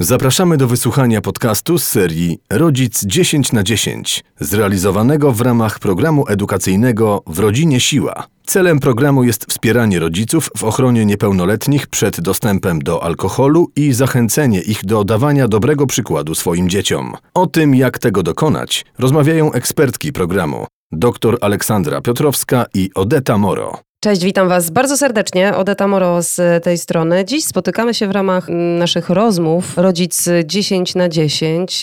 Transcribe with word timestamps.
Zapraszamy 0.00 0.56
do 0.56 0.68
wysłuchania 0.68 1.20
podcastu 1.20 1.78
z 1.78 1.86
serii 1.86 2.38
Rodzic 2.50 3.04
10 3.04 3.52
na 3.52 3.62
10, 3.62 4.24
zrealizowanego 4.40 5.32
w 5.32 5.40
ramach 5.40 5.78
programu 5.78 6.24
edukacyjnego 6.28 7.22
W 7.26 7.38
Rodzinie 7.38 7.80
Siła. 7.80 8.26
Celem 8.46 8.80
programu 8.80 9.24
jest 9.24 9.44
wspieranie 9.44 9.98
rodziców 9.98 10.50
w 10.56 10.64
ochronie 10.64 11.04
niepełnoletnich 11.04 11.86
przed 11.86 12.20
dostępem 12.20 12.78
do 12.78 13.02
alkoholu 13.02 13.70
i 13.76 13.92
zachęcenie 13.92 14.60
ich 14.60 14.84
do 14.84 15.04
dawania 15.04 15.48
dobrego 15.48 15.86
przykładu 15.86 16.34
swoim 16.34 16.68
dzieciom. 16.68 17.14
O 17.34 17.46
tym, 17.46 17.74
jak 17.74 17.98
tego 17.98 18.22
dokonać, 18.22 18.84
rozmawiają 18.98 19.52
ekspertki 19.52 20.12
programu 20.12 20.66
dr 20.92 21.38
Aleksandra 21.40 22.00
Piotrowska 22.00 22.66
i 22.74 22.90
Odeta 22.94 23.38
Moro. 23.38 23.87
Cześć, 24.00 24.24
witam 24.24 24.48
Was 24.48 24.70
bardzo 24.70 24.96
serdecznie. 24.96 25.54
Odeta 25.56 25.88
Moro 25.88 26.22
z 26.22 26.64
tej 26.64 26.78
strony. 26.78 27.24
Dziś 27.24 27.44
spotykamy 27.44 27.94
się 27.94 28.08
w 28.08 28.10
ramach 28.10 28.48
naszych 28.78 29.10
rozmów 29.10 29.78
Rodzic 29.78 30.24
10 30.44 30.94
na 30.94 31.08
10. 31.08 31.82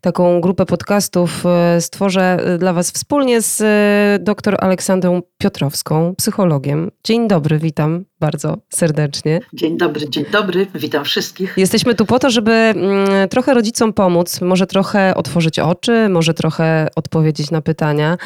Taką 0.00 0.40
grupę 0.40 0.66
podcastów 0.66 1.46
e, 1.46 1.80
stworzę 1.80 2.38
dla 2.58 2.72
Was 2.72 2.90
wspólnie 2.90 3.42
z 3.42 3.60
e, 3.60 4.24
dr 4.24 4.56
Aleksandrą 4.58 5.22
Piotrowską, 5.38 6.14
psychologiem. 6.16 6.90
Dzień 7.04 7.28
dobry, 7.28 7.58
witam 7.58 8.04
bardzo 8.20 8.58
serdecznie. 8.70 9.40
Dzień 9.52 9.78
dobry, 9.78 10.10
dzień 10.10 10.24
dobry, 10.32 10.66
witam 10.74 11.04
wszystkich. 11.04 11.54
Jesteśmy 11.56 11.94
tu 11.94 12.06
po 12.06 12.18
to, 12.18 12.30
żeby 12.30 12.52
mm, 12.52 13.28
trochę 13.28 13.54
rodzicom 13.54 13.92
pomóc, 13.92 14.40
może 14.40 14.66
trochę 14.66 15.14
otworzyć 15.14 15.58
oczy, 15.58 16.08
może 16.08 16.34
trochę 16.34 16.88
odpowiedzieć 16.96 17.50
na 17.50 17.62
pytania. 17.62 18.18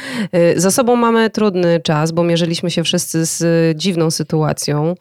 Y, 0.56 0.60
za 0.60 0.70
sobą 0.70 0.96
mamy 0.96 1.30
trudny 1.30 1.80
czas, 1.80 2.12
bo 2.12 2.24
mierzyliśmy 2.24 2.70
się 2.70 2.84
wszyscy 2.84 3.26
z 3.26 3.42
dziwną 3.78 4.10
sytuacją. 4.10 4.94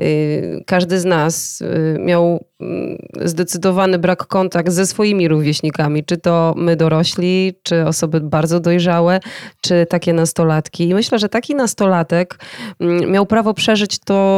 Y, 0.00 0.64
każdy 0.66 1.00
z 1.00 1.04
nas 1.04 1.60
y, 1.60 1.96
miał 2.00 2.44
mm, 2.60 2.98
zdecydowany 3.22 3.98
brak 3.98 4.26
kontakt 4.26 4.72
ze 4.72 4.86
swoimi 4.86 5.28
rówieśnikami, 5.28 6.04
czy 6.04 6.16
to 6.16 6.54
my 6.56 6.76
dorośli, 6.76 7.52
czy 7.62 7.86
osoby 7.86 8.20
bardzo 8.20 8.60
dojrzałe, 8.60 9.20
czy 9.60 9.86
takie 9.86 10.12
nastolatki. 10.12 10.88
I 10.88 10.94
myślę, 10.94 11.18
że 11.18 11.28
taki 11.28 11.54
nastolatek 11.54 12.38
mm, 12.80 13.10
miał 13.10 13.26
prawo 13.26 13.54
przeżyć 13.54 13.98
to 13.98 14.33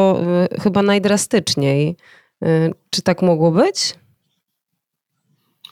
Y, 0.55 0.61
chyba 0.61 0.83
najdrastyczniej. 0.83 1.97
Y, 2.45 2.75
czy 2.91 3.03
tak 3.03 3.23
mogło 3.23 3.51
być? 3.51 3.95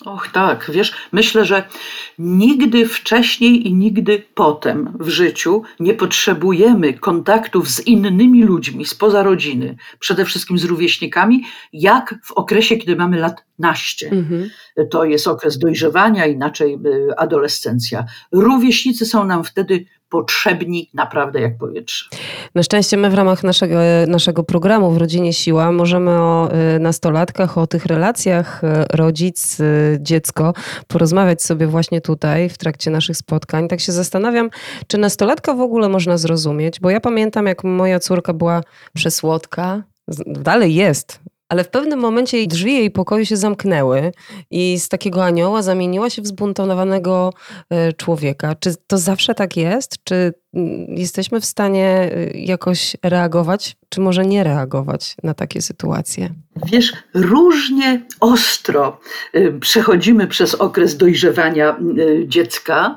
Och 0.04 0.28
tak, 0.28 0.70
wiesz, 0.74 0.92
myślę, 1.12 1.44
że 1.44 1.68
nigdy 2.18 2.88
wcześniej 2.88 3.68
i 3.68 3.74
nigdy 3.74 4.22
potem 4.34 4.96
w 5.00 5.08
życiu 5.08 5.62
nie 5.80 5.94
potrzebujemy 5.94 6.94
kontaktów 6.94 7.68
z 7.68 7.86
innymi 7.86 8.44
ludźmi 8.44 8.84
spoza 8.84 9.22
rodziny, 9.22 9.76
przede 9.98 10.24
wszystkim 10.24 10.58
z 10.58 10.64
rówieśnikami, 10.64 11.44
jak 11.72 12.14
w 12.24 12.32
okresie, 12.32 12.76
kiedy 12.76 12.96
mamy 12.96 13.18
lat 13.18 13.44
naście. 13.58 14.10
Mhm. 14.10 14.50
To 14.90 15.04
jest 15.04 15.26
okres 15.26 15.58
dojrzewania, 15.58 16.26
inaczej 16.26 16.78
y, 16.86 17.16
adolescencja. 17.16 18.04
Rówieśnicy 18.32 19.06
są 19.06 19.24
nam 19.24 19.44
wtedy 19.44 19.84
potrzebni 20.14 20.90
naprawdę 20.94 21.40
jak 21.40 21.58
powietrze. 21.58 22.08
Na 22.54 22.62
szczęście 22.62 22.96
my 22.96 23.10
w 23.10 23.14
ramach 23.14 23.42
naszego, 23.42 23.74
naszego 24.06 24.44
programu 24.44 24.90
w 24.90 24.96
Rodzinie 24.96 25.32
Siła 25.32 25.72
możemy 25.72 26.10
o 26.10 26.48
y, 26.76 26.78
nastolatkach, 26.78 27.58
o 27.58 27.66
tych 27.66 27.86
relacjach 27.86 28.64
y, 28.64 28.66
rodzic, 28.92 29.58
dziecko 30.00 30.52
porozmawiać 30.88 31.42
sobie 31.42 31.66
właśnie 31.66 32.00
tutaj 32.00 32.48
w 32.48 32.58
trakcie 32.58 32.90
naszych 32.90 33.16
spotkań. 33.16 33.68
Tak 33.68 33.80
się 33.80 33.92
zastanawiam, 33.92 34.50
czy 34.86 34.98
nastolatka 34.98 35.54
w 35.54 35.60
ogóle 35.60 35.88
można 35.88 36.18
zrozumieć, 36.18 36.80
bo 36.80 36.90
ja 36.90 37.00
pamiętam 37.00 37.46
jak 37.46 37.64
moja 37.64 38.00
córka 38.00 38.32
była 38.32 38.60
przesłodka, 38.94 39.82
dalej 40.26 40.74
jest, 40.74 41.20
ale 41.48 41.64
w 41.64 41.68
pewnym 41.68 41.98
momencie 41.98 42.46
drzwi 42.46 42.72
jej 42.72 42.90
pokoju 42.90 43.24
się 43.24 43.36
zamknęły 43.36 44.12
i 44.50 44.78
z 44.78 44.88
takiego 44.88 45.24
anioła 45.24 45.62
zamieniła 45.62 46.10
się 46.10 46.22
w 46.22 46.26
zbuntowanego 46.26 47.32
e, 47.70 47.92
człowieka. 47.92 48.54
Czy 48.60 48.74
to 48.86 48.98
zawsze 48.98 49.34
tak 49.34 49.56
jest? 49.56 50.04
Czy 50.04 50.34
mm, 50.54 50.86
jesteśmy 50.88 51.40
w 51.40 51.44
stanie 51.44 51.86
e, 51.86 52.30
jakoś 52.38 52.96
reagować, 53.02 53.76
czy 53.88 54.00
może 54.00 54.26
nie 54.26 54.44
reagować 54.44 55.16
na 55.22 55.34
takie 55.34 55.62
sytuacje? 55.62 56.30
Wiesz, 56.66 56.92
różnie 57.14 58.06
ostro 58.20 59.00
e, 59.32 59.52
przechodzimy 59.52 60.26
przez 60.26 60.54
okres 60.54 60.96
dojrzewania 60.96 61.76
dziecka. 62.26 62.96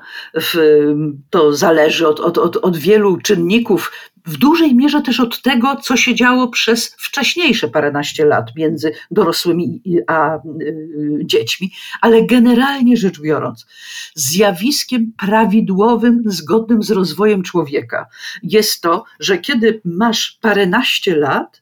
To 1.29 1.53
zależy 1.53 2.07
od, 2.07 2.19
od, 2.19 2.37
od, 2.37 2.57
od 2.57 2.77
wielu 2.77 3.17
czynników 3.17 3.91
w 4.27 4.37
dużej 4.37 4.75
mierze 4.75 5.01
też 5.01 5.19
od 5.19 5.41
tego, 5.41 5.75
co 5.75 5.97
się 5.97 6.15
działo 6.15 6.47
przez 6.47 6.95
wcześniejsze 6.97 7.67
paręnaście 7.67 8.25
lat 8.25 8.55
między 8.55 8.91
dorosłymi 9.11 9.81
a 10.07 10.35
y, 10.35 11.19
dziećmi, 11.25 11.71
ale 12.01 12.25
generalnie 12.25 12.97
rzecz 12.97 13.21
biorąc, 13.21 13.65
zjawiskiem 14.15 15.11
prawidłowym, 15.17 16.23
zgodnym 16.25 16.83
z 16.83 16.91
rozwojem 16.91 17.43
człowieka 17.43 18.05
jest 18.43 18.81
to, 18.81 19.03
że 19.19 19.37
kiedy 19.37 19.81
masz 19.85 20.37
paręnaście 20.41 21.15
lat, 21.15 21.61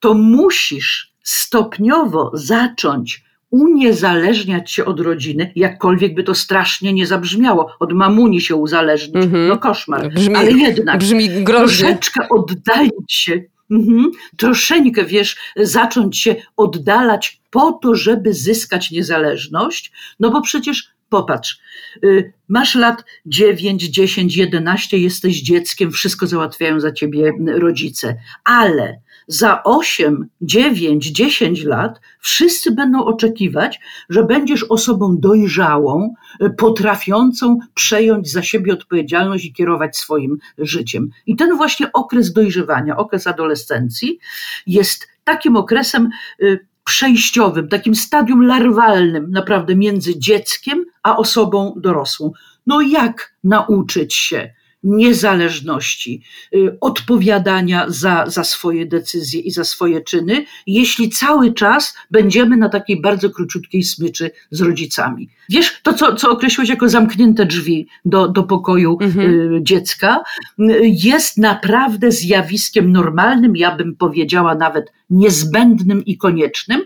to 0.00 0.14
musisz 0.14 1.12
stopniowo 1.22 2.30
zacząć 2.34 3.29
uniezależniać 3.50 4.72
się 4.72 4.84
od 4.84 5.00
rodziny, 5.00 5.52
jakkolwiek 5.56 6.14
by 6.14 6.22
to 6.22 6.34
strasznie 6.34 6.92
nie 6.92 7.06
zabrzmiało. 7.06 7.70
Od 7.80 7.92
mamuni 7.92 8.40
się 8.40 8.56
uzależnić, 8.56 9.16
mm 9.16 9.30
-hmm. 9.30 9.48
no 9.48 9.58
koszmar. 9.58 10.12
Brzmi, 10.12 10.36
Ale 10.36 10.50
jednak 10.52 10.98
brzmi 10.98 11.28
groźnie. 11.28 11.78
troszeczkę 11.78 12.28
oddalić 12.28 13.12
się, 13.12 13.42
mhm, 13.70 14.10
troszeczkę, 14.36 15.04
wiesz, 15.04 15.36
zacząć 15.56 16.18
się 16.18 16.36
oddalać 16.56 17.40
po 17.50 17.72
to, 17.72 17.94
żeby 17.94 18.34
zyskać 18.34 18.90
niezależność, 18.90 19.92
no 20.20 20.30
bo 20.30 20.42
przecież 20.42 20.90
popatrz, 21.08 21.60
y, 22.04 22.32
masz 22.48 22.74
lat 22.74 23.04
9, 23.26 23.82
10, 23.82 24.36
11, 24.36 24.98
jesteś 24.98 25.42
dzieckiem, 25.42 25.90
wszystko 25.90 26.26
załatwiają 26.26 26.80
za 26.80 26.92
ciebie 26.92 27.32
rodzice, 27.46 28.16
ale 28.44 29.00
za 29.30 29.62
8, 29.64 30.28
9, 30.40 31.06
10 31.06 31.64
lat 31.64 32.00
wszyscy 32.20 32.70
będą 32.70 33.04
oczekiwać, 33.04 33.80
że 34.08 34.24
będziesz 34.24 34.62
osobą 34.62 35.16
dojrzałą, 35.18 36.14
potrafiącą 36.58 37.58
przejąć 37.74 38.30
za 38.32 38.42
siebie 38.42 38.72
odpowiedzialność 38.72 39.44
i 39.44 39.52
kierować 39.52 39.96
swoim 39.96 40.38
życiem. 40.58 41.10
I 41.26 41.36
ten 41.36 41.56
właśnie 41.56 41.92
okres 41.92 42.32
dojrzewania, 42.32 42.96
okres 42.96 43.26
adolescencji 43.26 44.18
jest 44.66 45.08
takim 45.24 45.56
okresem 45.56 46.10
y, 46.42 46.66
przejściowym, 46.84 47.68
takim 47.68 47.94
stadium 47.94 48.46
larwalnym, 48.46 49.30
naprawdę 49.30 49.76
między 49.76 50.18
dzieckiem 50.18 50.84
a 51.02 51.16
osobą 51.16 51.74
dorosłą. 51.76 52.32
No 52.66 52.80
jak 52.80 53.34
nauczyć 53.44 54.14
się 54.14 54.50
niezależności, 54.82 56.22
y, 56.54 56.76
odpowiadania 56.80 57.84
za, 57.88 58.24
za 58.26 58.44
swoje 58.44 58.86
decyzje 58.86 59.40
i 59.40 59.50
za 59.50 59.64
swoje 59.64 60.00
czyny, 60.00 60.44
jeśli 60.66 61.10
cały 61.10 61.54
czas 61.54 61.94
będziemy 62.10 62.56
na 62.56 62.68
takiej 62.68 63.00
bardzo 63.00 63.30
króciutkiej 63.30 63.82
smyczy 63.82 64.30
z 64.50 64.60
rodzicami. 64.60 65.28
Wiesz, 65.48 65.80
to 65.82 65.92
co, 65.92 66.14
co 66.14 66.30
określiłeś 66.30 66.70
jako 66.70 66.88
zamknięte 66.88 67.46
drzwi 67.46 67.86
do, 68.04 68.28
do 68.28 68.42
pokoju 68.42 68.98
mhm. 69.00 69.30
Y, 69.30 69.62
dziecka, 69.62 70.22
y, 70.58 70.80
jest 70.84 71.38
naprawdę 71.38 72.12
zjawiskiem 72.12 72.92
normalnym, 72.92 73.56
ja 73.56 73.76
bym 73.76 73.96
powiedziała 73.96 74.54
nawet 74.54 74.92
niezbędnym 75.10 76.04
i 76.04 76.16
koniecznym, 76.16 76.80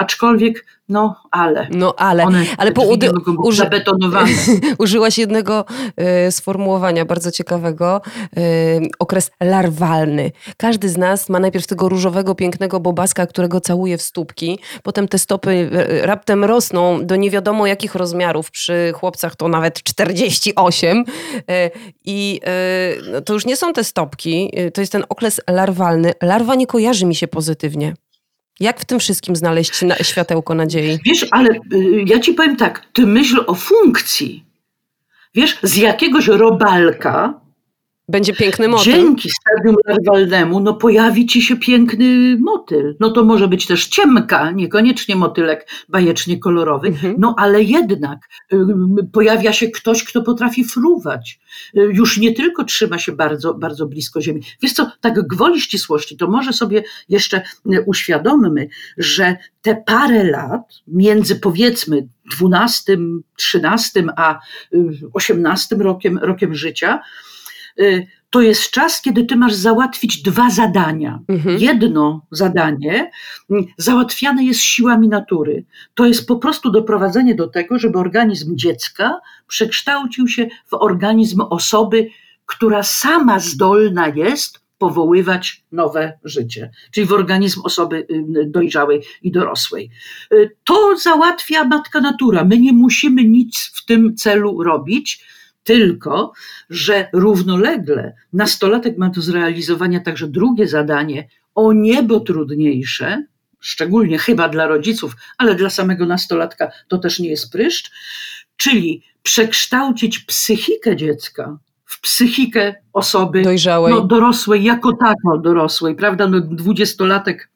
aczkolwiek 0.00 0.64
no 0.90 1.16
ale. 1.30 1.68
No 1.70 1.94
ale. 1.96 2.24
One 2.24 2.44
ale 2.58 2.72
po 2.72 2.82
udy, 2.82 3.10
uży, 3.38 3.58
zabetonowane. 3.58 4.30
użyłaś 4.78 5.18
jednego 5.18 5.64
y, 6.28 6.32
sformułowania 6.32 7.04
bardzo 7.04 7.30
ciekawego. 7.30 8.00
Y, 8.38 8.80
okres 8.98 9.30
larwalny. 9.40 10.32
Każdy 10.56 10.88
z 10.88 10.96
nas 10.96 11.28
ma 11.28 11.40
najpierw 11.40 11.66
tego 11.66 11.88
różowego, 11.88 12.34
pięknego 12.34 12.80
bobaska, 12.80 13.26
którego 13.26 13.60
całuje 13.60 13.98
w 13.98 14.02
stópki. 14.02 14.58
Potem 14.82 15.08
te 15.08 15.18
stopy 15.18 15.50
y, 15.50 16.06
raptem 16.06 16.44
rosną 16.44 17.06
do 17.06 17.16
nie 17.16 17.30
wiadomo 17.30 17.66
jakich 17.66 17.94
rozmiarów. 17.94 18.50
Przy 18.50 18.92
chłopcach 18.94 19.36
to 19.36 19.48
nawet 19.48 19.82
48. 19.82 20.98
Y, 20.98 21.42
I 22.04 22.40
no, 23.12 23.20
to 23.20 23.32
już 23.32 23.46
nie 23.46 23.56
są 23.56 23.72
te 23.72 23.84
stopki. 23.84 24.52
Y, 24.58 24.70
to 24.70 24.80
jest 24.80 24.92
ten 24.92 25.04
okres 25.08 25.40
larwalny. 25.50 26.12
Larwa 26.22 26.54
nie 26.54 26.66
kojarzy 26.66 27.06
mi 27.06 27.14
się 27.14 27.28
pozytywnie. 27.28 27.94
Jak 28.60 28.80
w 28.80 28.84
tym 28.84 28.98
wszystkim 28.98 29.36
znaleźć 29.36 29.82
na, 29.82 29.96
światełko 29.96 30.54
nadziei? 30.54 30.98
Wiesz, 31.04 31.26
ale 31.30 31.48
y, 31.50 32.04
ja 32.06 32.20
ci 32.20 32.34
powiem 32.34 32.56
tak, 32.56 32.86
ty 32.92 33.06
myśl 33.06 33.44
o 33.46 33.54
funkcji. 33.54 34.44
Wiesz, 35.34 35.58
z 35.62 35.76
jakiegoś 35.76 36.26
robalka 36.26 37.39
będzie 38.10 38.32
piękny 38.34 38.68
motyl. 38.68 38.92
Dzięki 38.92 39.28
stadium 39.30 39.76
larwalnemu, 39.86 40.60
no 40.60 40.74
pojawi 40.74 41.26
ci 41.26 41.42
się 41.42 41.56
piękny 41.56 42.36
motyl. 42.40 42.96
No 43.00 43.10
to 43.10 43.24
może 43.24 43.48
być 43.48 43.66
też 43.66 43.86
ciemka, 43.86 44.50
niekoniecznie 44.50 45.16
motylek 45.16 45.68
bajecznie 45.88 46.38
kolorowy, 46.38 46.88
Mhm. 46.88 47.14
no 47.18 47.34
ale 47.38 47.62
jednak 47.62 48.18
y, 48.52 48.56
pojawia 49.12 49.52
się 49.52 49.68
ktoś, 49.68 50.04
kto 50.04 50.22
potrafi 50.22 50.64
fruwać. 50.64 51.40
Y, 51.76 51.80
Już 51.92 52.18
nie 52.18 52.32
tylko 52.34 52.64
trzyma 52.64 52.98
się 52.98 53.12
bardzo, 53.12 53.54
bardzo 53.54 53.86
blisko 53.86 54.20
ziemi. 54.20 54.40
Wiesz 54.62 54.72
co, 54.72 54.90
tak 55.00 55.26
gwoli 55.28 55.60
ścisłości, 55.60 56.16
to 56.16 56.26
może 56.26 56.52
sobie 56.52 56.82
jeszcze 57.08 57.42
y, 57.72 57.82
uświadommy, 57.86 58.68
że 58.98 59.36
te 59.62 59.82
parę 59.86 60.24
lat 60.24 60.62
między 60.88 61.36
powiedzmy 61.36 62.08
12, 62.36 62.98
13 63.36 64.04
a 64.16 64.38
y, 64.74 64.78
18 65.12 65.76
rokiem, 65.76 66.18
rokiem 66.18 66.54
życia, 66.54 66.96
y, 66.96 67.39
to 68.30 68.40
jest 68.40 68.70
czas, 68.70 69.02
kiedy 69.02 69.24
ty 69.24 69.36
masz 69.36 69.54
załatwić 69.54 70.22
dwa 70.22 70.50
zadania. 70.50 71.18
Mhm. 71.28 71.58
Jedno 71.58 72.26
zadanie 72.30 73.10
mm, 73.50 73.66
załatwiane 73.76 74.44
jest 74.44 74.60
siłami 74.60 75.08
natury. 75.08 75.64
To 75.94 76.06
jest 76.06 76.26
po 76.26 76.36
prostu 76.36 76.70
doprowadzenie 76.70 77.34
do 77.34 77.48
tego, 77.48 77.78
żeby 77.78 77.98
organizm 77.98 78.56
dziecka 78.56 79.20
przekształcił 79.46 80.28
się 80.28 80.48
w 80.66 80.74
organizm 80.74 81.40
osoby, 81.40 82.08
która 82.46 82.82
sama 82.82 83.38
zdolna 83.38 84.08
jest 84.08 84.60
powoływać 84.78 85.64
nowe 85.72 86.18
życie, 86.24 86.70
czyli 86.90 87.06
w 87.06 87.12
organizm 87.12 87.60
osoby 87.64 88.06
y, 88.10 88.24
dojrzałej 88.46 89.02
i 89.22 89.32
dorosłej. 89.32 89.90
Y, 90.32 90.50
To 90.64 90.96
załatwia 90.96 91.64
matka 91.64 92.00
natura. 92.00 92.44
My 92.44 92.58
nie 92.58 92.72
musimy 92.72 93.24
nic 93.24 93.72
w 93.74 93.84
tym 93.84 94.16
celu 94.16 94.62
robić, 94.62 95.24
tylko 95.70 96.32
że 96.70 97.08
równolegle 97.12 98.14
nastolatek 98.32 98.98
ma 98.98 99.08
do 99.08 99.20
zrealizowania 99.20 100.00
także 100.00 100.28
drugie 100.28 100.68
zadanie, 100.68 101.28
o 101.54 101.72
niebo 101.72 102.20
trudniejsze, 102.20 103.24
szczególnie 103.60 104.18
chyba 104.18 104.48
dla 104.48 104.66
rodziców, 104.66 105.16
ale 105.38 105.54
dla 105.54 105.70
samego 105.70 106.06
nastolatka 106.06 106.70
to 106.88 106.98
też 106.98 107.18
nie 107.18 107.28
jest 107.28 107.52
pryszcz, 107.52 107.90
czyli 108.56 109.02
przekształcić 109.22 110.18
psychikę 110.18 110.96
dziecka 110.96 111.58
w 111.84 112.00
psychikę 112.00 112.74
osoby 112.92 113.42
Dojrzałej. 113.42 113.94
no, 113.94 114.00
dorosłej, 114.00 114.64
jako 114.64 114.92
tako 114.92 115.38
dorosłej, 115.38 115.94
prawda? 115.94 116.26
No, 116.26 116.40
dwudziestolatek, 116.40 117.49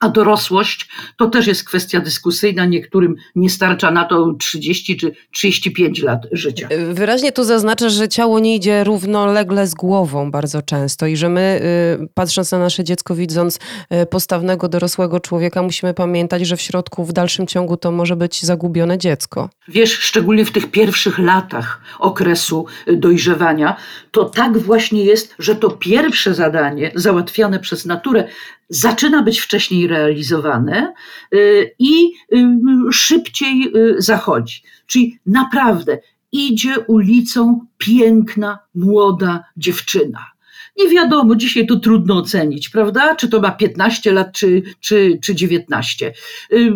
a 0.00 0.08
dorosłość 0.08 0.88
to 1.16 1.26
też 1.26 1.46
jest 1.46 1.64
kwestia 1.64 2.00
dyskusyjna. 2.00 2.64
Niektórym 2.64 3.16
nie 3.36 3.50
starcza 3.50 3.90
na 3.90 4.04
to 4.04 4.34
30 4.38 4.96
czy 4.96 5.12
35 5.32 6.02
lat 6.02 6.26
życia. 6.32 6.68
Wyraźnie 6.92 7.32
to 7.32 7.44
zaznacza, 7.44 7.88
że 7.88 8.08
ciało 8.08 8.38
nie 8.40 8.56
idzie 8.56 8.84
równolegle 8.84 9.66
z 9.66 9.74
głową 9.74 10.30
bardzo 10.30 10.62
często 10.62 11.06
i 11.06 11.16
że 11.16 11.28
my, 11.28 11.60
y, 12.02 12.08
patrząc 12.14 12.52
na 12.52 12.58
nasze 12.58 12.84
dziecko, 12.84 13.14
widząc 13.14 13.58
y, 14.02 14.06
postawnego, 14.06 14.68
dorosłego 14.68 15.20
człowieka, 15.20 15.62
musimy 15.62 15.94
pamiętać, 15.94 16.46
że 16.46 16.56
w 16.56 16.60
środku, 16.60 17.04
w 17.04 17.12
dalszym 17.12 17.46
ciągu 17.46 17.76
to 17.76 17.90
może 17.90 18.16
być 18.16 18.42
zagubione 18.42 18.98
dziecko. 18.98 19.50
Wiesz, 19.68 19.92
szczególnie 19.92 20.44
w 20.44 20.52
tych 20.52 20.70
pierwszych 20.70 21.18
latach 21.18 21.80
okresu 21.98 22.66
y, 22.88 22.96
dojrzewania, 22.96 23.76
to 24.10 24.24
tak 24.24 24.58
właśnie 24.58 25.04
jest, 25.04 25.34
że 25.38 25.56
to 25.56 25.70
pierwsze 25.70 26.34
zadanie 26.34 26.92
załatwiane 26.94 27.60
przez 27.60 27.86
naturę 27.86 28.28
zaczyna 28.74 29.22
być 29.22 29.40
wcześniej 29.40 29.86
realizowane 29.86 30.94
y, 31.34 31.74
i 31.78 32.12
y, 32.32 32.92
szybciej 32.92 33.72
y, 33.76 33.94
zachodzi. 33.98 34.62
Czyli 34.86 35.18
naprawdę 35.26 35.98
idzie 36.32 36.78
ulicą 36.78 37.66
piękna, 37.78 38.58
młoda 38.74 39.44
dziewczyna. 39.56 40.26
Nie 40.76 40.88
wiadomo, 40.88 41.36
dzisiaj 41.36 41.66
to 41.66 41.76
trudno 41.76 42.18
ocenić, 42.18 42.68
prawda? 42.68 43.16
Czy 43.16 43.28
to 43.28 43.40
ma 43.40 43.50
15 43.50 44.12
lat, 44.12 44.32
czy, 44.32 44.62
czy, 44.80 45.18
czy 45.22 45.34
19. 45.34 46.12
Y, 46.52 46.72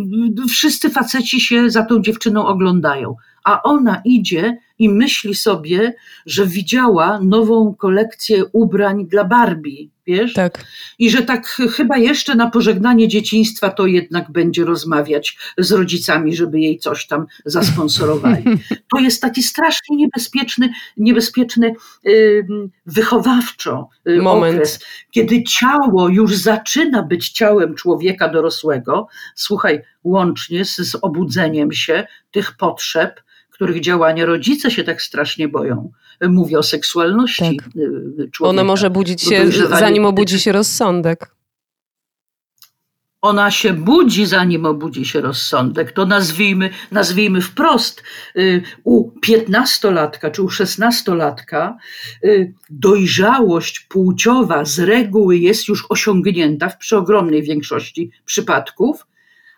Wszyscy 0.48 0.90
faceci 0.90 1.40
się 1.40 1.70
za 1.70 1.82
tą 1.82 2.02
dziewczyną 2.02 2.46
oglądają, 2.46 3.16
a 3.44 3.62
ona 3.62 4.02
idzie 4.04 4.58
i 4.78 4.88
myśli 4.88 5.34
sobie, 5.34 5.94
że 6.26 6.46
widziała 6.46 7.20
nową 7.20 7.74
kolekcję 7.74 8.44
ubrań 8.52 9.06
dla 9.06 9.24
Barbie, 9.24 9.88
wiesz? 10.08 10.32
Tak. 10.32 10.64
I 10.98 11.10
że 11.10 11.22
tak 11.22 11.46
ch- 11.46 11.72
chyba 11.76 11.96
jeszcze 11.98 12.34
na 12.34 12.50
pożegnanie 12.50 13.08
dzieciństwa 13.08 13.70
to 13.70 13.86
jednak 13.86 14.30
będzie 14.32 14.64
rozmawiać 14.64 15.38
z 15.58 15.72
rodzicami, 15.72 16.36
żeby 16.36 16.60
jej 16.60 16.78
coś 16.78 17.06
tam 17.06 17.26
zasponsorowali. 17.44 18.44
To 18.94 19.00
jest 19.00 19.22
taki 19.22 19.42
strasznie 19.42 19.96
niebezpieczny, 19.96 20.72
niebezpieczny 20.96 21.74
wychowawczo 22.86 23.88
y, 24.08 24.22
Moment. 24.22 24.54
okres, 24.54 24.84
kiedy 25.10 25.42
ciało 25.42 26.08
już 26.08 26.36
zaczyna 26.36 27.02
być 27.02 27.30
ciałem 27.30 27.74
człowieka 27.74 28.28
dorosłego, 28.28 29.08
słuchaj, 29.34 29.82
łącznie 30.04 30.64
z, 30.64 30.76
z 30.76 30.94
obudzeniem 31.02 31.72
się 31.72 32.06
tych 32.30 32.56
potrzeb, 32.56 33.20
których 33.58 33.80
działania 33.80 34.26
rodzice 34.26 34.70
się 34.70 34.84
tak 34.84 35.02
strasznie 35.02 35.48
boją. 35.48 35.90
Mówię 36.28 36.58
o 36.58 36.62
seksualności 36.62 37.56
Tak. 37.56 37.66
y, 37.76 38.30
człowieka. 38.32 38.50
Ona 38.50 38.64
może 38.64 38.90
budzić 38.90 39.22
się, 39.22 39.44
zanim 39.70 40.04
obudzi 40.06 40.40
się 40.40 40.52
rozsądek. 40.52 41.30
ona 43.20 43.50
się 43.50 43.72
budzi, 43.72 44.26
zanim 44.26 44.66
obudzi 44.66 45.04
się 45.04 45.20
rozsądek. 45.20 45.92
To 45.92 46.06
nazwijmy, 46.06 46.70
nazwijmy 46.90 47.40
wprost. 47.40 48.02
y, 48.36 48.62
U 48.84 49.10
piętnastolatka 49.20 50.30
czy 50.30 50.42
u 50.42 50.48
szesnastolatka 50.48 51.76
y, 52.24 52.54
dojrzałość 52.70 53.80
płciowa 53.80 54.64
z 54.64 54.78
reguły 54.78 55.36
jest 55.38 55.68
już 55.68 55.86
osiągnięta 55.88 56.68
w 56.68 56.78
przeogromnej 56.78 57.42
większości 57.42 58.10
przypadków, 58.24 59.06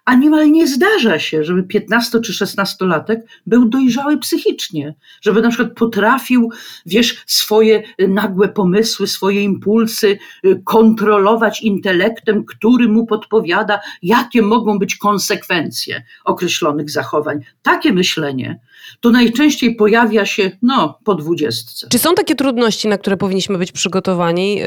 a 0.04 0.14
niemal 0.14 0.50
nie 0.50 0.66
zdarza 0.66 1.18
się, 1.18 1.44
żeby 1.44 1.62
15 1.62 2.20
czy 2.20 2.32
16-latek 2.32 3.16
był 3.46 3.68
dojrzały 3.68 4.18
psychicznie, 4.18 4.94
żeby 5.22 5.42
na 5.42 5.48
przykład 5.48 5.74
potrafił, 5.74 6.50
wiesz, 6.86 7.22
swoje 7.26 7.82
y, 8.00 8.08
nagłe 8.08 8.48
pomysły, 8.48 9.06
swoje 9.06 9.42
impulsy 9.42 10.18
y, 10.44 10.62
kontrolować 10.64 11.62
intelektem, 11.62 12.44
który 12.44 12.88
mu 12.88 13.06
podpowiada, 13.06 13.80
jakie 14.02 14.42
mogą 14.42 14.78
być 14.78 14.96
konsekwencje 14.96 16.02
określonych 16.24 16.90
zachowań. 16.90 17.40
Takie 17.62 17.92
myślenie 17.92 18.60
to 19.00 19.10
najczęściej 19.10 19.74
pojawia 19.74 20.26
się, 20.26 20.50
no, 20.62 20.98
po 21.04 21.14
dwudziestce. 21.14 21.88
Czy 21.90 21.98
są 21.98 22.14
takie 22.14 22.34
trudności, 22.34 22.88
na 22.88 22.98
które 22.98 23.16
powinniśmy 23.16 23.58
być 23.58 23.72
przygotowani, 23.72 24.54
yy, 24.54 24.64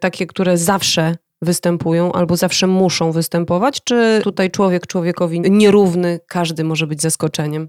takie, 0.00 0.26
które 0.26 0.58
zawsze 0.58 1.14
występują 1.42 2.12
albo 2.12 2.36
zawsze 2.36 2.66
muszą 2.66 3.12
występować, 3.12 3.84
czy 3.84 4.20
tutaj 4.24 4.50
człowiek 4.50 4.86
człowiekowi 4.86 5.40
nierówny, 5.40 6.20
każdy 6.28 6.64
może 6.64 6.86
być 6.86 7.02
zaskoczeniem? 7.02 7.68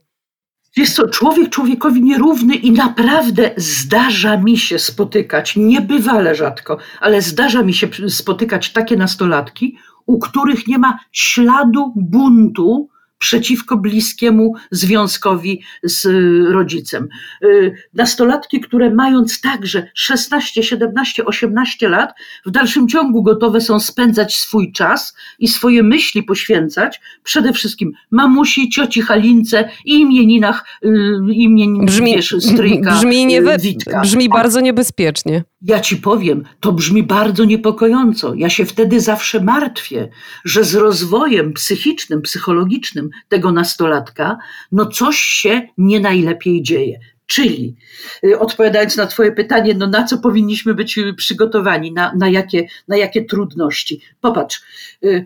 Jest 0.77 0.97
to 0.97 1.07
człowiek 1.07 1.49
człowiekowi 1.49 2.03
nierówny 2.03 2.55
i 2.55 2.71
naprawdę 2.71 3.51
zdarza 3.57 4.37
mi 4.37 4.57
się 4.57 4.79
spotykać, 4.79 5.55
niebywale 5.55 6.35
rzadko, 6.35 6.77
ale 7.01 7.21
zdarza 7.21 7.63
mi 7.63 7.73
się 7.73 7.87
spotykać 8.09 8.73
takie 8.73 8.97
nastolatki, 8.97 9.77
u 10.05 10.19
których 10.19 10.67
nie 10.67 10.77
ma 10.77 10.99
śladu 11.11 11.93
buntu 11.95 12.89
przeciwko 13.23 13.77
bliskiemu 13.77 14.53
związkowi 14.71 15.61
z 15.83 16.05
y, 16.05 16.53
rodzicem. 16.53 17.07
Y, 17.43 17.75
Nastolatki, 17.93 18.59
które 18.59 18.89
mając 18.89 19.41
także 19.41 19.87
16, 19.93 20.63
17, 20.63 21.25
18 21.25 21.89
lat, 21.89 22.13
w 22.45 22.51
dalszym 22.51 22.87
ciągu 22.87 23.23
gotowe 23.23 23.61
są 23.61 23.79
spędzać 23.79 24.35
swój 24.35 24.71
czas 24.71 25.15
i 25.39 25.47
swoje 25.47 25.83
myśli 25.83 26.23
poświęcać 26.23 27.01
przede 27.23 27.53
wszystkim 27.53 27.91
mamusi, 28.11 28.69
cioci 28.69 29.01
Halince 29.01 29.69
i 29.85 30.01
imieninach, 30.01 30.65
y, 30.85 30.89
imienin, 31.31 31.85
Brzmi, 31.85 32.15
wiesz, 32.15 32.35
stryjka 32.39 32.91
brzmi, 32.91 33.27
brzmi 34.01 34.29
bardzo 34.29 34.59
niebezpiecznie. 34.59 35.43
Ja 35.61 35.79
ci 35.79 35.97
powiem, 35.97 36.43
to 36.59 36.71
brzmi 36.71 37.03
bardzo 37.03 37.45
niepokojąco. 37.45 38.33
Ja 38.33 38.49
się 38.49 38.65
wtedy 38.65 39.01
zawsze 39.01 39.43
martwię, 39.43 40.09
że 40.45 40.63
z 40.63 40.75
rozwojem 40.75 41.53
psychicznym, 41.53 42.21
psychologicznym 42.21 43.09
tego 43.29 43.51
nastolatka, 43.51 44.37
no 44.71 44.85
coś 44.85 45.17
się 45.17 45.61
nie 45.77 45.99
najlepiej 45.99 46.63
dzieje. 46.63 46.99
Czyli, 47.25 47.75
y, 48.23 48.39
odpowiadając 48.39 48.97
na 48.97 49.07
Twoje 49.07 49.31
pytanie, 49.31 49.73
no 49.73 49.87
na 49.87 50.03
co 50.03 50.17
powinniśmy 50.17 50.73
być 50.73 50.97
y, 50.97 51.13
przygotowani, 51.13 51.91
na, 51.91 52.13
na, 52.15 52.29
jakie, 52.29 52.67
na 52.87 52.97
jakie 52.97 53.25
trudności? 53.25 54.01
Popatrz, 54.21 54.61
y, 55.03 55.25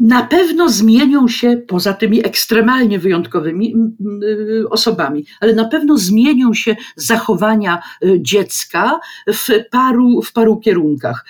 na 0.00 0.24
pewno 0.24 0.68
zmienią 0.68 1.28
się, 1.28 1.56
poza 1.68 1.92
tymi 1.92 2.26
ekstremalnie 2.26 2.98
wyjątkowymi 2.98 3.74
osobami, 4.70 5.26
ale 5.40 5.54
na 5.54 5.64
pewno 5.64 5.98
zmienią 5.98 6.54
się 6.54 6.76
zachowania 6.96 7.82
dziecka 8.18 9.00
w 9.26 9.48
paru, 9.70 10.22
w 10.22 10.32
paru 10.32 10.56
kierunkach. 10.56 11.24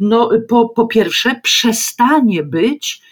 No, 0.00 0.30
po, 0.48 0.68
po 0.68 0.86
pierwsze, 0.86 1.40
przestanie 1.42 2.42
być 2.42 3.02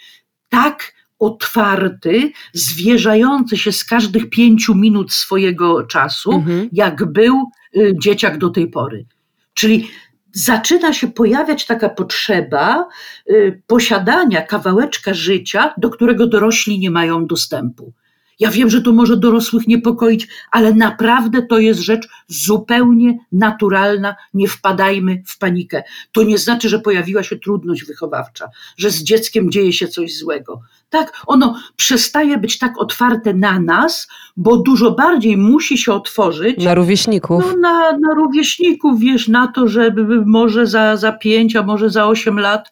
tak 0.49 0.93
otwarty, 1.21 2.31
zwierzający 2.53 3.57
się 3.57 3.71
z 3.71 3.85
każdych 3.85 4.29
pięciu 4.29 4.75
minut 4.75 5.13
swojego 5.13 5.83
czasu, 5.83 6.31
Mhm. 6.31 6.69
jak 6.71 7.11
był 7.11 7.35
y, 7.77 7.93
dzieciak 8.01 8.37
do 8.37 8.49
tej 8.49 8.67
pory. 8.67 9.05
Czyli 9.53 9.87
zaczyna 10.33 10.93
się 10.93 11.07
pojawiać 11.07 11.65
taka 11.65 11.89
potrzeba 11.89 12.87
y, 13.29 13.61
posiadania 13.67 14.41
kawałeczka 14.41 15.13
życia, 15.13 15.73
do 15.77 15.89
którego 15.89 16.27
dorośli 16.27 16.79
nie 16.79 16.91
mają 16.91 17.27
dostępu. 17.27 17.93
Ja 18.39 18.51
wiem, 18.51 18.69
że 18.69 18.81
to 18.81 18.91
może 18.91 19.17
dorosłych 19.17 19.67
niepokoić, 19.67 20.27
ale 20.51 20.73
naprawdę 20.73 21.41
to 21.41 21.59
jest 21.59 21.79
rzecz 21.79 22.07
zupełnie 22.27 23.17
naturalna. 23.31 24.15
Nie 24.33 24.47
wpadajmy 24.47 25.23
w 25.27 25.37
panikę. 25.37 25.83
To 26.11 26.23
nie 26.23 26.37
znaczy, 26.37 26.69
że 26.69 26.79
pojawiła 26.79 27.23
się 27.23 27.35
trudność 27.39 27.85
wychowawcza, 27.85 28.49
że 28.77 28.91
z 28.91 29.03
dzieckiem 29.03 29.51
dzieje 29.51 29.73
się 29.73 29.87
coś 29.87 30.17
złego. 30.17 30.61
Tak, 30.91 31.21
ono 31.27 31.55
przestaje 31.75 32.37
być 32.37 32.57
tak 32.59 32.73
otwarte 32.77 33.33
na 33.33 33.59
nas, 33.59 34.07
bo 34.37 34.57
dużo 34.57 34.91
bardziej 34.91 35.37
musi 35.37 35.77
się 35.77 35.93
otworzyć 35.93 36.57
Na 36.57 36.73
rówieśników. 36.73 37.43
no, 37.47 37.57
na, 37.57 37.91
na 37.97 38.13
rówieśników, 38.15 38.99
wiesz, 38.99 39.27
na 39.27 39.47
to, 39.47 39.67
że 39.67 39.95
może 40.25 40.67
za, 40.67 40.97
za 40.97 41.11
pięć, 41.11 41.55
a 41.55 41.63
może 41.63 41.89
za 41.89 42.07
osiem 42.07 42.39
lat 42.39 42.69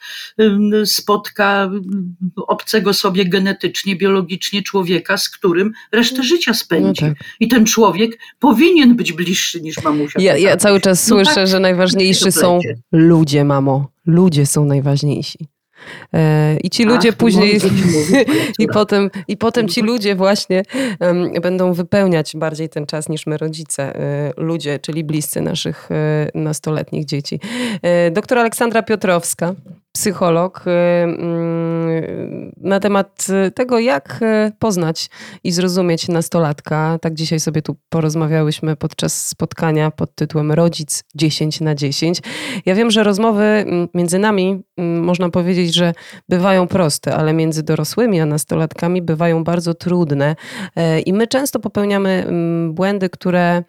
spotka 0.86 1.70
obcego 2.48 2.94
sobie 2.94 3.26
genetycznie, 3.26 3.96
biologicznie 3.96 4.64
człowieka, 4.64 5.18
z 5.18 5.30
którym 5.30 5.72
resztę 5.92 6.24
życia 6.24 6.52
No 6.52 6.56
spędzi. 6.58 7.02
tak. 7.02 7.14
I 7.40 7.48
ten 7.48 7.66
człowiek 7.66 8.20
powinien 8.40 8.96
być 8.96 9.14
bliższy 9.14 9.62
niż 9.62 9.84
mamusia. 9.84 10.22
Ja, 10.22 10.38
ja 10.38 10.58
cały 10.58 10.80
czas 10.82 11.08
No 11.10 11.16
słyszę, 11.16 11.36
tak, 11.36 11.48
że 11.48 11.60
najważniejsi 11.60 12.26
to 12.26 12.32
są 12.32 12.54
będzie. 12.54 12.76
ludzie, 12.92 13.44
mamo. 13.46 13.88
Ludzie 14.06 14.46
są 14.46 14.66
najważniejsi. 14.66 15.48
E, 16.14 16.58
I 16.64 16.70
ci 16.70 16.86
ludzie 16.86 17.10
Ach, 17.10 17.16
później. 17.16 17.60
I 18.60 18.68
potem, 18.68 19.10
I 19.28 19.38
potem 19.38 19.68
ci 19.68 19.82
ludzie 19.82 20.16
właśnie 20.16 20.64
em, 21.00 21.32
będą 21.42 21.74
wypełniać 21.74 22.38
bardziej 22.38 22.70
ten 22.70 22.86
czas 22.86 23.10
niż 23.10 23.28
my 23.28 23.38
rodzice, 23.38 23.96
e, 23.96 24.34
ludzie, 24.38 24.80
czyli 24.80 25.04
bliscy 25.04 25.42
naszych 25.42 25.90
e, 25.92 26.30
nastoletnich 26.34 27.06
dzieci. 27.06 27.40
E, 27.82 28.12
Doktor 28.12 28.38
Aleksandra 28.38 28.84
Piotrowska, 28.84 29.54
psycholog, 30.00 30.64
e, 30.68 31.04
mm, 31.04 32.52
na 32.58 32.80
temat 32.80 33.28
tego, 33.56 33.80
jak 33.80 34.20
e, 34.22 34.52
poznać 34.60 35.10
i 35.44 35.52
zrozumieć 35.52 36.08
nastolatka. 36.08 37.00
Tak 37.02 37.14
dzisiaj 37.14 37.40
sobie 37.40 37.62
tu 37.62 37.76
porozmawiałyśmy 37.90 38.76
podczas 38.76 39.28
spotkania 39.28 39.92
pod 39.92 40.16
tytułem 40.16 40.52
Rodzic 40.52 41.04
10 41.16 41.62
na 41.62 41.76
10. 41.76 42.22
Ja 42.66 42.76
wiem, 42.76 42.92
że 42.92 43.04
rozmowy 43.04 43.44
mm, 43.44 43.88
między 43.94 44.20
nami, 44.20 44.62
mm, 44.78 45.04
można 45.04 45.30
powiedzieć, 45.30 45.74
że 45.74 45.94
bywają 46.30 46.68
proste, 46.68 47.16
ale 47.16 47.34
między 47.34 47.64
dorosłymi 47.64 48.20
a 48.20 48.26
nastolatkami 48.26 49.02
bywają 49.02 49.44
bardzo 49.44 49.74
trudne. 49.74 50.36
E, 50.76 51.00
I 51.00 51.14
my 51.14 51.28
często 51.28 51.60
popełniamy 51.60 52.28
błędy, 52.70 53.10
które 53.10 53.64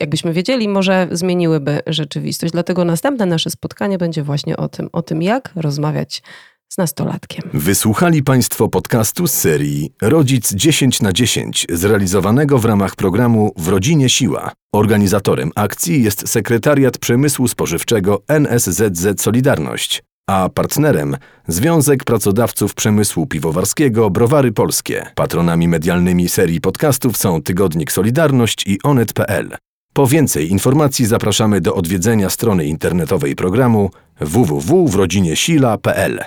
jakbyśmy 0.00 0.32
wiedzieli, 0.32 0.68
może 0.68 1.08
zmieniłyby 1.10 1.80
rzeczywistość. 1.86 2.52
Dlatego 2.52 2.84
następne 2.84 3.26
nasze 3.26 3.50
spotkanie 3.50 3.98
będzie 3.98 4.22
właśnie 4.22 4.56
o 4.56 4.68
tym, 4.68 4.88
o 4.92 5.02
tym 5.02 5.22
jak 5.22 5.52
rozmawiać 5.56 6.22
z 6.68 6.78
nastolatkiem. 6.78 7.50
Wysłuchali 7.54 8.22
Państwo 8.22 8.68
podcastu 8.68 9.26
z 9.26 9.34
serii 9.34 9.92
Rodzic 10.02 10.52
10 10.52 11.02
na 11.02 11.12
10 11.12 11.66
zrealizowanego 11.72 12.58
w 12.58 12.64
ramach 12.64 12.96
programu 12.96 13.52
W 13.56 13.68
Rodzinie 13.68 14.08
Siła. 14.08 14.52
Organizatorem 14.72 15.50
akcji 15.54 16.02
jest 16.02 16.28
Sekretariat 16.28 16.98
Przemysłu 16.98 17.48
Spożywczego 17.48 18.22
NSZZ 18.28 19.22
Solidarność, 19.22 20.02
a 20.28 20.48
partnerem 20.48 21.16
Związek 21.48 22.04
Pracodawców 22.04 22.74
Przemysłu 22.74 23.26
Piwowarskiego 23.26 24.10
Browary 24.10 24.52
Polskie. 24.52 25.06
Patronami 25.14 25.68
medialnymi 25.68 26.28
serii 26.28 26.60
podcastów 26.60 27.16
są 27.16 27.42
Tygodnik 27.42 27.92
Solidarność 27.92 28.66
i 28.66 28.78
Onet.pl. 28.82 29.56
Po 29.92 30.06
więcej 30.06 30.50
informacji 30.50 31.06
zapraszamy 31.06 31.60
do 31.60 31.74
odwiedzenia 31.74 32.30
strony 32.30 32.66
internetowej 32.66 33.34
programu 33.34 33.90
www.wrodziniesila.pl. 34.20 36.24